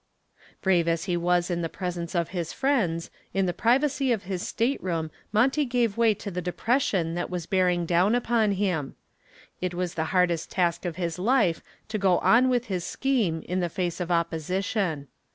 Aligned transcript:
Brave 0.63 0.87
as 0.87 1.03
he 1.03 1.15
was 1.15 1.51
in 1.51 1.61
the 1.61 1.69
presence 1.69 2.15
of 2.15 2.29
his 2.29 2.53
friends, 2.53 3.11
in 3.35 3.45
the 3.45 3.53
privacy 3.53 4.11
of 4.11 4.23
his 4.23 4.41
stateroom 4.47 5.11
Monty 5.31 5.63
gave 5.63 5.95
way 5.95 6.15
to 6.15 6.31
the 6.31 6.41
depression 6.41 7.13
that 7.13 7.29
was 7.29 7.45
bearing 7.45 7.85
down 7.85 8.15
upon 8.15 8.53
him. 8.53 8.95
It 9.61 9.75
was 9.75 9.93
the 9.93 10.05
hardest 10.05 10.49
task 10.49 10.85
of 10.85 10.95
his 10.95 11.19
life 11.19 11.61
to 11.89 11.99
go 11.99 12.17
on 12.17 12.49
with 12.49 12.65
his 12.65 12.83
scheme 12.83 13.43
in 13.47 13.59
the 13.59 13.69
face 13.69 13.99
of 13.99 14.09
opposition. 14.09 15.07